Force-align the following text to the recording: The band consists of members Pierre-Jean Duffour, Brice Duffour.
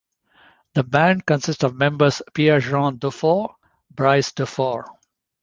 The 0.73 0.81
band 0.83 1.27
consists 1.27 1.63
of 1.63 1.75
members 1.75 2.23
Pierre-Jean 2.33 2.97
Duffour, 2.97 3.53
Brice 3.91 4.31
Duffour. 4.31 4.83